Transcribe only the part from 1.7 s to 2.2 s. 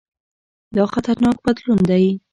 دی.